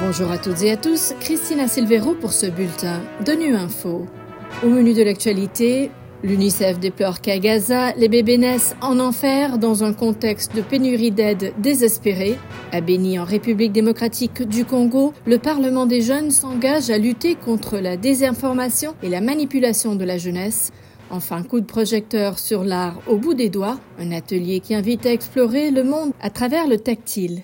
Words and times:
Bonjour 0.00 0.30
à 0.30 0.38
toutes 0.38 0.62
et 0.62 0.72
à 0.72 0.76
tous, 0.76 1.14
Christina 1.20 1.68
Silvero 1.68 2.14
pour 2.14 2.32
ce 2.32 2.46
bulletin 2.46 3.00
de 3.24 3.32
Nu 3.32 3.54
Info. 3.54 4.06
Au 4.64 4.68
menu 4.68 4.92
de 4.92 5.02
l'actualité, 5.02 5.90
l'UNICEF 6.24 6.80
déplore 6.80 7.20
qu'à 7.20 7.38
Gaza, 7.38 7.92
les 7.92 8.08
bébés 8.08 8.38
naissent 8.38 8.74
en 8.80 8.98
enfer 8.98 9.58
dans 9.58 9.84
un 9.84 9.92
contexte 9.92 10.54
de 10.54 10.62
pénurie 10.62 11.12
d'aide 11.12 11.52
désespérée. 11.58 12.38
À 12.72 12.80
Béni, 12.80 13.18
en 13.18 13.24
République 13.24 13.72
démocratique 13.72 14.42
du 14.42 14.64
Congo, 14.64 15.14
le 15.26 15.38
Parlement 15.38 15.86
des 15.86 16.00
jeunes 16.00 16.32
s'engage 16.32 16.90
à 16.90 16.98
lutter 16.98 17.36
contre 17.36 17.78
la 17.78 17.96
désinformation 17.96 18.94
et 19.02 19.08
la 19.08 19.20
manipulation 19.20 19.94
de 19.94 20.04
la 20.04 20.18
jeunesse. 20.18 20.72
Enfin, 21.10 21.42
coup 21.42 21.60
de 21.60 21.66
projecteur 21.66 22.38
sur 22.38 22.64
l'art 22.64 23.00
au 23.06 23.16
bout 23.16 23.34
des 23.34 23.48
doigts, 23.48 23.78
un 24.00 24.10
atelier 24.10 24.60
qui 24.60 24.74
invite 24.74 25.06
à 25.06 25.12
explorer 25.12 25.70
le 25.70 25.84
monde 25.84 26.12
à 26.20 26.30
travers 26.30 26.66
le 26.66 26.78
tactile. 26.78 27.42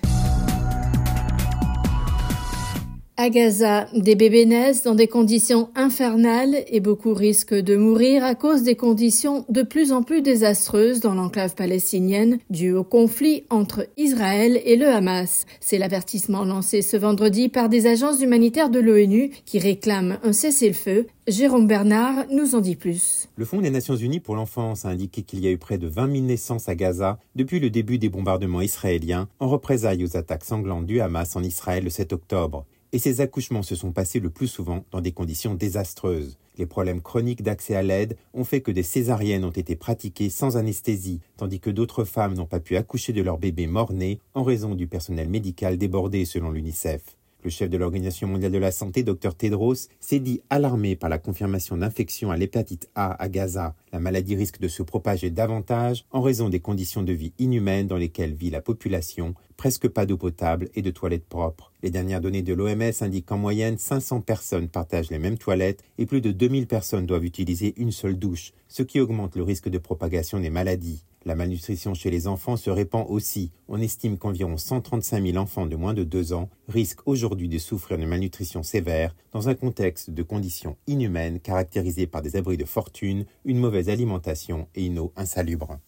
À 3.23 3.29
Gaza, 3.29 3.85
des 3.93 4.15
bébés 4.15 4.47
naissent 4.47 4.81
dans 4.81 4.95
des 4.95 5.05
conditions 5.05 5.69
infernales 5.75 6.63
et 6.67 6.79
beaucoup 6.79 7.13
risquent 7.13 7.53
de 7.53 7.75
mourir 7.75 8.23
à 8.23 8.33
cause 8.33 8.63
des 8.63 8.73
conditions 8.73 9.45
de 9.47 9.61
plus 9.61 9.91
en 9.91 10.01
plus 10.01 10.23
désastreuses 10.23 11.01
dans 11.01 11.13
l'enclave 11.13 11.53
palestinienne 11.53 12.39
dues 12.49 12.73
au 12.73 12.83
conflit 12.83 13.43
entre 13.51 13.87
Israël 13.95 14.59
et 14.65 14.75
le 14.75 14.87
Hamas. 14.87 15.45
C'est 15.59 15.77
l'avertissement 15.77 16.45
lancé 16.45 16.81
ce 16.81 16.97
vendredi 16.97 17.47
par 17.47 17.69
des 17.69 17.85
agences 17.85 18.23
humanitaires 18.23 18.71
de 18.71 18.79
l'ONU 18.79 19.29
qui 19.45 19.59
réclament 19.59 20.17
un 20.23 20.33
cessez-le-feu. 20.33 21.05
Jérôme 21.27 21.67
Bernard 21.67 22.25
nous 22.31 22.55
en 22.55 22.59
dit 22.59 22.75
plus. 22.75 23.29
Le 23.35 23.45
Fonds 23.45 23.61
des 23.61 23.69
Nations 23.69 23.95
Unies 23.95 24.19
pour 24.19 24.35
l'enfance 24.35 24.83
a 24.85 24.89
indiqué 24.89 25.21
qu'il 25.21 25.41
y 25.41 25.47
a 25.47 25.51
eu 25.51 25.59
près 25.59 25.77
de 25.77 25.85
20 25.85 26.11
000 26.11 26.25
naissances 26.25 26.69
à 26.69 26.73
Gaza 26.73 27.19
depuis 27.35 27.59
le 27.59 27.69
début 27.69 27.99
des 27.99 28.09
bombardements 28.09 28.61
israéliens 28.61 29.27
en 29.39 29.47
représailles 29.47 30.03
aux 30.03 30.17
attaques 30.17 30.43
sanglantes 30.43 30.87
du 30.87 31.01
Hamas 31.01 31.35
en 31.35 31.43
Israël 31.43 31.83
le 31.83 31.91
7 31.91 32.13
octobre 32.13 32.65
et 32.93 32.99
ces 32.99 33.21
accouchements 33.21 33.63
se 33.63 33.75
sont 33.75 33.91
passés 33.91 34.19
le 34.19 34.29
plus 34.29 34.47
souvent 34.47 34.85
dans 34.91 35.01
des 35.01 35.11
conditions 35.11 35.55
désastreuses. 35.55 36.37
Les 36.57 36.65
problèmes 36.65 37.01
chroniques 37.01 37.43
d'accès 37.43 37.75
à 37.75 37.81
l'aide 37.81 38.17
ont 38.33 38.43
fait 38.43 38.61
que 38.61 38.71
des 38.71 38.83
césariennes 38.83 39.45
ont 39.45 39.51
été 39.51 39.75
pratiquées 39.75 40.29
sans 40.29 40.57
anesthésie, 40.57 41.21
tandis 41.37 41.59
que 41.59 41.69
d'autres 41.69 42.03
femmes 42.03 42.33
n'ont 42.33 42.45
pas 42.45 42.59
pu 42.59 42.75
accoucher 42.75 43.13
de 43.13 43.21
leur 43.21 43.37
bébé 43.37 43.67
mort-né 43.67 44.19
en 44.33 44.43
raison 44.43 44.75
du 44.75 44.87
personnel 44.87 45.29
médical 45.29 45.77
débordé 45.77 46.25
selon 46.25 46.51
l'UNICEF. 46.51 47.17
Le 47.43 47.49
chef 47.49 47.71
de 47.71 47.77
l'Organisation 47.77 48.27
mondiale 48.27 48.51
de 48.51 48.59
la 48.59 48.71
santé, 48.71 49.01
Dr 49.01 49.33
Tedros, 49.33 49.87
s'est 49.99 50.19
dit 50.19 50.41
alarmé 50.51 50.95
par 50.95 51.09
la 51.09 51.17
confirmation 51.17 51.75
d'infection 51.75 52.29
à 52.29 52.37
l'hépatite 52.37 52.89
A 52.93 53.19
à 53.19 53.29
Gaza. 53.29 53.73
La 53.91 53.99
maladie 53.99 54.35
risque 54.35 54.59
de 54.59 54.67
se 54.67 54.83
propager 54.83 55.31
davantage 55.31 56.05
en 56.11 56.21
raison 56.21 56.49
des 56.49 56.59
conditions 56.59 57.01
de 57.01 57.13
vie 57.13 57.33
inhumaines 57.39 57.87
dans 57.87 57.97
lesquelles 57.97 58.35
vit 58.35 58.51
la 58.51 58.61
population, 58.61 59.33
presque 59.57 59.87
pas 59.87 60.05
d'eau 60.05 60.17
potable 60.17 60.69
et 60.75 60.83
de 60.83 60.91
toilettes 60.91 61.25
propres. 61.25 61.70
Les 61.83 61.89
dernières 61.89 62.21
données 62.21 62.43
de 62.43 62.53
l'OMS 62.53 62.91
indiquent 63.01 63.25
qu'en 63.25 63.39
moyenne 63.39 63.77
500 63.77 64.21
personnes 64.21 64.67
partagent 64.67 65.09
les 65.09 65.17
mêmes 65.17 65.39
toilettes 65.39 65.83
et 65.97 66.05
plus 66.05 66.21
de 66.21 66.31
2000 66.31 66.67
personnes 66.67 67.07
doivent 67.07 67.25
utiliser 67.25 67.73
une 67.77 67.91
seule 67.91 68.19
douche, 68.19 68.53
ce 68.67 68.83
qui 68.83 68.99
augmente 68.99 69.35
le 69.35 69.41
risque 69.41 69.67
de 69.67 69.79
propagation 69.79 70.39
des 70.39 70.51
maladies. 70.51 71.03
La 71.25 71.35
malnutrition 71.35 71.93
chez 71.93 72.09
les 72.11 72.27
enfants 72.27 72.57
se 72.57 72.69
répand 72.69 73.05
aussi. 73.07 73.51
On 73.67 73.79
estime 73.79 74.17
qu'environ 74.17 74.57
135 74.57 75.23
000 75.23 75.37
enfants 75.37 75.67
de 75.67 75.75
moins 75.75 75.93
de 75.93 76.03
2 76.03 76.33
ans 76.33 76.49
risquent 76.67 77.07
aujourd'hui 77.07 77.47
de 77.47 77.57
souffrir 77.59 77.97
de 77.97 78.05
malnutrition 78.05 78.63
sévère 78.63 79.15
dans 79.31 79.49
un 79.49 79.55
contexte 79.55 80.09
de 80.09 80.23
conditions 80.23 80.77
inhumaines 80.87 81.39
caractérisées 81.39 82.07
par 82.07 82.21
des 82.21 82.35
abris 82.35 82.57
de 82.57 82.65
fortune, 82.65 83.25
une 83.45 83.59
mauvaise 83.59 83.89
alimentation 83.89 84.67
et 84.75 84.85
une 84.85 84.97
eau 84.99 85.13
insalubre. 85.15 85.79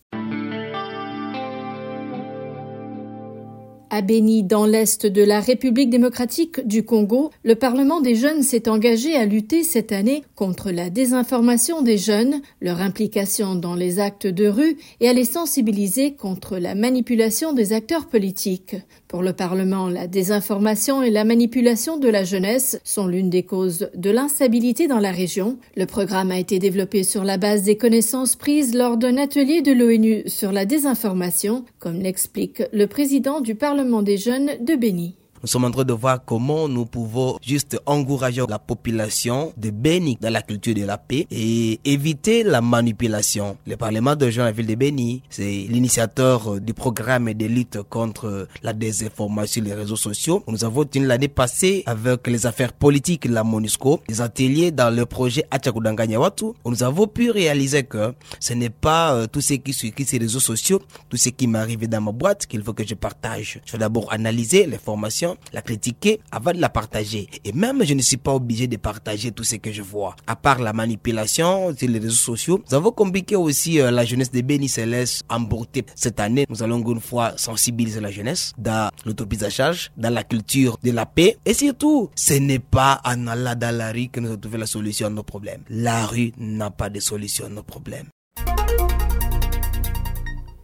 À 3.96 4.02
Béni, 4.02 4.42
dans 4.42 4.66
l'est 4.66 5.06
de 5.06 5.22
la 5.22 5.40
République 5.40 5.92
démocratique 5.92 6.66
du 6.66 6.82
Congo, 6.82 7.30
le 7.44 7.54
Parlement 7.54 8.02
des 8.02 8.16
jeunes 8.16 8.42
s'est 8.42 8.68
engagé 8.68 9.16
à 9.16 9.28
lutter 9.28 9.62
cette 9.62 9.92
année 9.92 10.24
contre 10.34 10.72
la 10.72 10.90
désinformation 10.90 11.84
des 11.84 12.00
jeunes, 12.00 12.42
leur 12.59 12.82
implication 12.82 13.53
dans 13.53 13.76
les 13.76 14.00
actes 14.00 14.26
de 14.26 14.48
rue 14.48 14.78
et 15.00 15.09
à 15.09 15.14
les 15.14 15.26
sensibiliser 15.26 16.14
contre 16.14 16.58
la 16.58 16.74
manipulation 16.74 17.53
des 17.53 17.72
acteurs 17.72 18.08
politiques. 18.08 18.78
Pour 19.08 19.22
le 19.22 19.34
Parlement, 19.34 19.90
la 19.90 20.08
désinformation 20.08 21.03
et 21.03 21.12
la 21.12 21.24
manipulation 21.24 21.98
de 21.98 22.09
la 22.09 22.24
jeunesse 22.24 22.80
sont 22.84 23.06
l'une 23.06 23.30
des 23.30 23.44
causes 23.44 23.92
de 23.94 24.09
l'instabilité 24.09 24.88
dans 24.88 24.98
la 24.98 25.12
région. 25.12 25.59
Le 25.78 25.86
programme 25.86 26.32
a 26.32 26.40
été 26.40 26.58
développé 26.58 27.03
sur 27.03 27.24
la 27.24 27.38
base 27.38 27.62
des 27.62 27.78
connaissances 27.78 28.36
prises 28.36 28.74
lors 28.74 28.98
d'un 28.98 29.18
atelier 29.18 29.62
de 29.62 29.72
l'ONU 29.72 30.24
sur 30.26 30.52
la 30.52 30.66
désinformation, 30.66 31.64
comme 31.78 32.00
l'explique 32.00 32.64
le 32.74 32.88
président 32.88 33.40
du 33.40 33.53
Parlement 33.53 33.83
des 34.02 34.18
jeunes 34.18 34.52
de 34.60 34.76
Béni. 34.76 35.16
Nous 35.44 35.50
sommes 35.50 35.66
en 35.66 35.72
train 35.72 35.84
de 35.84 35.92
voir 35.92 36.24
comment 36.24 36.70
nous 36.70 36.86
pouvons 36.86 37.38
juste 37.42 37.78
encourager 37.86 38.42
la 38.48 38.59
population 38.59 39.52
de 39.58 39.72
bénir 39.72 40.16
dans 40.22 40.31
la 40.31 40.42
culture 40.42 40.74
de 40.74 40.86
la 40.86 40.98
paix 40.98 41.28
et 41.30 41.81
éviter 41.84 42.44
la 42.44 42.62
manipulation. 42.62 43.58
Le 43.68 43.76
Parlement 43.76 44.16
de 44.16 44.30
Jean 44.30 44.46
la 44.46 44.53
ville 44.53 44.68
de 44.68 44.76
Béni, 44.76 45.22
c'est 45.30 45.44
l'initiateur 45.68 46.62
du 46.62 46.74
programme 46.74 47.34
de 47.34 47.46
lutte 47.46 47.82
contre 47.90 48.48
la 48.62 48.72
désinformation 48.72 49.62
sur 49.62 49.70
les 49.70 49.74
réseaux 49.74 49.98
sociaux. 49.98 50.46
Nous 50.48 50.64
avons 50.64 50.86
tenu 50.86 51.06
l'année 51.08 51.28
passée 51.28 51.84
avec 51.88 52.26
les 52.28 52.46
affaires 52.46 52.72
politiques 52.72 53.28
de 53.28 53.34
la 53.34 53.44
MONUSCO, 53.44 54.00
des 54.08 54.22
ateliers 54.22 54.72
dans 54.72 54.96
le 54.96 55.06
projet 55.06 55.44
Achakudanganyawatu, 55.52 56.53
nous 56.66 56.84
avons 56.84 57.06
pu 57.08 57.32
réaliser 57.32 57.84
que 57.84 58.14
ce 58.40 58.53
n'est 58.53 58.70
pas 58.70 59.14
euh, 59.14 59.28
tout 59.28 59.42
ce 59.42 59.56
qui 59.56 59.74
suit 59.74 59.94
ces 60.08 60.18
réseaux 60.20 60.40
sociaux, 60.40 60.82
tout 61.09 61.18
ce 61.18 61.28
qui 61.28 61.48
m'arrive 61.48 61.90
dans 61.90 62.00
ma 62.00 62.14
boîte 62.14 62.46
qu'il 62.48 62.64
faut 62.64 62.72
que 62.72 62.88
je 62.88 62.96
partage. 62.96 63.59
Je 63.66 63.74
vais 63.74 63.80
d'abord 63.80 64.08
analyser 64.14 64.66
les 64.68 64.78
formations 64.78 65.33
la 65.52 65.62
critiquer 65.62 66.20
avant 66.32 66.52
de 66.52 66.60
la 66.60 66.70
partager. 66.70 67.28
Et 67.44 67.52
même 67.52 67.84
je 67.84 67.94
ne 67.94 68.02
suis 68.02 68.18
pas 68.18 68.34
obligé 68.34 68.68
de 68.68 68.78
partager 68.78 69.32
tout 69.32 69.44
ce 69.44 69.56
que 69.56 69.72
je 69.72 69.82
vois. 69.82 70.16
À 70.28 70.36
part 70.36 70.60
la 70.60 70.74
manipulation 70.74 71.76
sur 71.76 71.90
les 71.90 72.00
réseaux 72.00 72.12
sociaux, 72.12 72.62
nous 72.70 72.76
avons 72.76 72.92
compliqué 72.92 73.36
aussi 73.36 73.80
euh, 73.80 73.92
la 73.92 74.06
jeunesse 74.06 74.32
de 74.32 74.42
Béni 74.42 74.68
Céleste 74.70 75.24
emporter 75.30 75.86
cette 75.96 76.20
année. 76.20 76.46
Nous 76.50 76.64
allons 76.64 76.84
une 76.92 77.00
fois 77.02 77.34
sensibiliser 77.38 78.00
la 78.00 78.12
jeunesse 78.12 78.54
dans 78.58 78.90
l'autoprise 79.06 79.44
à 79.44 79.50
charge, 79.50 79.92
dans 79.98 80.14
la 80.14 80.24
culture 80.24 80.78
de 80.84 80.92
la 80.92 81.06
paix. 81.06 81.38
Et 81.46 81.54
surtout, 81.54 82.10
ce 82.16 82.34
n'est 82.34 82.60
pas 82.60 83.02
en 83.06 83.28
allant 83.28 83.56
dans 83.56 83.76
la 83.76 83.92
rue 83.92 84.08
que 84.10 84.20
nous 84.20 84.30
allons 84.30 84.38
trouver 84.38 84.58
la 84.60 84.66
solution 84.68 85.08
à 85.08 85.10
nos 85.10 85.24
problèmes. 85.24 85.64
La 85.70 86.06
rue 86.06 86.32
n'a 86.38 86.70
pas 86.70 86.90
de 86.90 87.00
solution 87.00 87.46
à 87.46 87.50
nos 87.50 87.64
problèmes. 87.64 88.08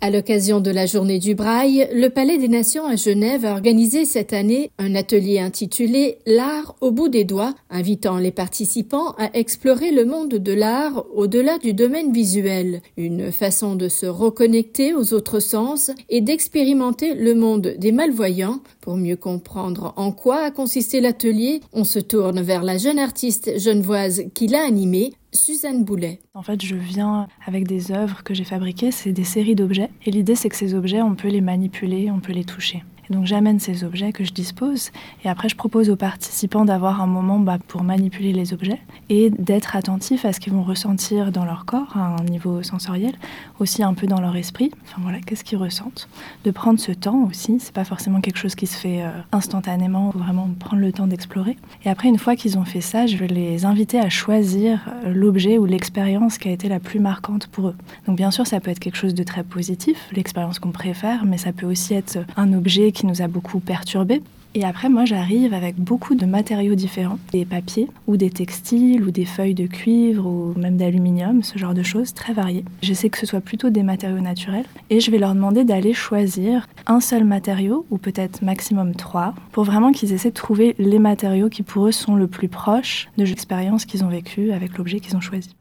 À 0.01 0.11
l'occasion 0.11 0.61
de 0.61 0.71
la 0.71 0.85
journée 0.85 1.19
du 1.19 1.35
Braille, 1.35 1.89
le 1.93 2.07
Palais 2.07 2.37
des 2.37 2.47
Nations 2.47 2.85
à 2.85 2.95
Genève 2.95 3.43
a 3.43 3.51
organisé 3.51 4.05
cette 4.05 4.31
année 4.31 4.71
un 4.77 4.95
atelier 4.95 5.39
intitulé 5.39 6.19
L'art 6.25 6.77
au 6.79 6.91
bout 6.91 7.09
des 7.09 7.25
doigts, 7.25 7.53
invitant 7.69 8.17
les 8.17 8.31
participants 8.31 9.09
à 9.17 9.29
explorer 9.38 9.91
le 9.91 10.05
monde 10.05 10.35
de 10.35 10.53
l'art 10.53 11.05
au-delà 11.13 11.57
du 11.57 11.73
domaine 11.73 12.13
visuel, 12.13 12.81
une 12.95 13.29
façon 13.33 13.75
de 13.75 13.89
se 13.89 14.05
reconnecter 14.05 14.93
aux 14.93 15.13
autres 15.13 15.41
sens 15.41 15.91
et 16.07 16.21
d'expérimenter 16.21 17.13
le 17.13 17.35
monde 17.35 17.75
des 17.77 17.91
malvoyants. 17.91 18.61
Pour 18.79 18.95
mieux 18.95 19.17
comprendre 19.17 19.93
en 19.97 20.13
quoi 20.13 20.43
a 20.43 20.51
consisté 20.51 21.01
l'atelier, 21.01 21.59
on 21.73 21.83
se 21.83 21.99
tourne 21.99 22.39
vers 22.39 22.63
la 22.63 22.77
jeune 22.77 22.99
artiste 22.99 23.59
genevoise 23.59 24.23
qui 24.33 24.47
l'a 24.47 24.63
animé, 24.63 25.11
Suzanne 25.31 25.84
Boulet. 25.84 26.19
En 26.34 26.41
fait, 26.41 26.63
je 26.63 26.75
viens 26.75 27.28
avec 27.45 27.67
des 27.67 27.91
œuvres 27.91 28.23
que 28.23 28.34
j'ai 28.34 28.44
fabriquées, 28.44 28.91
c'est 28.91 29.12
des 29.12 29.23
séries 29.23 29.56
d'objets. 29.56 29.90
Et 30.06 30.12
l'idée, 30.12 30.35
c'est 30.35 30.50
que 30.50 30.56
ces 30.56 30.73
objets, 30.73 31.01
on 31.01 31.16
peut 31.16 31.28
les 31.28 31.41
manipuler, 31.41 32.09
on 32.09 32.19
peut 32.19 32.34
les 32.34 32.45
toucher. 32.45 32.84
Donc 33.09 33.25
j'amène 33.25 33.59
ces 33.59 33.83
objets 33.83 34.11
que 34.11 34.23
je 34.23 34.31
dispose 34.31 34.91
et 35.23 35.29
après 35.29 35.49
je 35.49 35.55
propose 35.55 35.89
aux 35.89 35.95
participants 35.95 36.65
d'avoir 36.65 37.01
un 37.01 37.07
moment 37.07 37.39
bah, 37.39 37.57
pour 37.67 37.83
manipuler 37.83 38.33
les 38.33 38.53
objets 38.53 38.79
et 39.09 39.31
d'être 39.31 39.75
attentifs 39.75 40.25
à 40.25 40.33
ce 40.33 40.39
qu'ils 40.39 40.53
vont 40.53 40.63
ressentir 40.63 41.31
dans 41.31 41.45
leur 41.45 41.65
corps 41.65 41.97
à 41.97 42.15
un 42.19 42.23
niveau 42.23 42.61
sensoriel, 42.61 43.13
aussi 43.59 43.81
un 43.81 43.93
peu 43.93 44.05
dans 44.05 44.21
leur 44.21 44.35
esprit. 44.35 44.71
Enfin 44.85 45.01
voilà, 45.01 45.19
qu'est-ce 45.21 45.43
qu'ils 45.43 45.57
ressentent. 45.57 46.07
De 46.43 46.51
prendre 46.51 46.79
ce 46.79 46.91
temps 46.91 47.27
aussi, 47.27 47.57
c'est 47.59 47.73
pas 47.73 47.83
forcément 47.83 48.21
quelque 48.21 48.37
chose 48.37 48.55
qui 48.55 48.67
se 48.67 48.77
fait 48.77 49.03
euh, 49.03 49.09
instantanément, 49.31 50.12
faut 50.12 50.19
vraiment 50.19 50.47
prendre 50.59 50.81
le 50.81 50.91
temps 50.91 51.07
d'explorer. 51.07 51.57
Et 51.85 51.89
après 51.89 52.09
une 52.09 52.19
fois 52.19 52.35
qu'ils 52.35 52.57
ont 52.57 52.65
fait 52.65 52.81
ça, 52.81 53.07
je 53.07 53.17
vais 53.17 53.27
les 53.27 53.65
inviter 53.65 54.00
à 54.00 54.09
choisir 54.09 54.88
euh, 55.05 55.13
l'objet 55.13 55.57
ou 55.57 55.65
l'expérience 55.65 56.38
qui 56.38 56.47
a 56.47 56.51
été 56.51 56.69
la 56.69 56.79
plus 56.79 57.00
marquante 57.00 57.47
pour 57.47 57.69
eux. 57.69 57.75
Donc 58.05 58.17
bien 58.17 58.29
sûr, 58.29 58.45
ça 58.45 58.59
peut 58.59 58.69
être 58.69 58.79
quelque 58.79 58.97
chose 58.97 59.15
de 59.15 59.23
très 59.23 59.44
positif, 59.44 60.07
l'expérience 60.12 60.59
qu'on 60.59 60.71
préfère, 60.71 61.25
mais 61.25 61.38
ça 61.38 61.53
peut 61.53 61.65
aussi 61.65 61.95
être 61.95 62.19
un 62.38 62.53
objet 62.53 62.91
qui 63.00 63.06
nous 63.06 63.22
a 63.22 63.28
beaucoup 63.28 63.60
perturbés. 63.60 64.22
Et 64.56 64.66
après, 64.66 64.90
moi, 64.90 65.06
j'arrive 65.06 65.54
avec 65.54 65.75
beaucoup 65.75 66.16
de 66.16 66.25
matériaux 66.25 66.74
différents, 66.74 67.19
des 67.31 67.46
papiers 67.46 67.88
ou 68.07 68.18
des 68.18 68.31
textiles 68.31 69.04
ou 69.04 69.12
des 69.12 69.24
feuilles 69.25 69.54
de 69.54 69.68
cuivre 69.68 70.25
ou 70.25 70.54
même 70.57 70.75
d'aluminium, 70.75 71.44
ce 71.44 71.57
genre 71.57 71.75
de 71.75 71.84
choses 71.84 72.13
très 72.13 72.34
variées. 72.34 72.66
J'essaie 72.81 73.10
que 73.10 73.19
ce 73.19 73.28
soit 73.28 73.42
plutôt 73.42 73.69
des 73.69 73.84
matériaux 73.84 74.19
naturels 74.19 74.66
et 74.90 75.00
je 75.00 75.12
vais 75.12 75.19
leur 75.19 75.36
demander 75.36 75.66
d'aller 75.66 75.94
choisir 75.94 76.68
un 76.88 77.00
seul 77.00 77.24
matériau 77.24 77.86
ou 77.92 78.00
peut-être 78.00 78.42
maximum 78.42 78.96
trois 78.96 79.36
pour 79.51 79.63
vraiment 79.63 79.92
qu'ils 79.92 80.13
essaient 80.13 80.31
de 80.31 80.36
trouver 80.36 80.75
les 80.80 81.00
matériaux 81.00 81.50
qui 81.50 81.62
pour 81.62 81.88
eux 81.88 81.92
sont 81.92 82.16
le 82.16 82.28
plus 82.28 82.50
proches 82.50 83.07
de 83.18 83.24
l'expérience 83.24 83.86
qu'ils 83.86 84.04
ont 84.04 84.10
vécue 84.10 84.51
avec 84.51 84.78
l'objet 84.78 85.00
qu'ils 85.00 85.16
ont 85.16 85.22
choisi. 85.22 85.56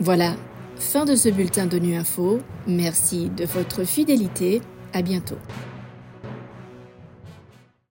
Voilà, 0.00 0.34
fin 0.78 1.04
de 1.04 1.14
ce 1.14 1.28
bulletin 1.28 1.66
de 1.66 1.78
Nu 1.78 1.94
Info. 1.94 2.40
Merci 2.66 3.30
de 3.36 3.44
votre 3.44 3.84
fidélité. 3.84 4.60
À 4.92 5.02
bientôt. 5.02 5.36